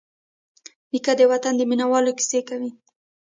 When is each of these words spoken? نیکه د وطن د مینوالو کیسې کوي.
نیکه 0.91 1.13
د 1.19 1.21
وطن 1.31 1.53
د 1.57 1.61
مینوالو 1.69 2.11
کیسې 2.19 2.39
کوي. 2.49 2.71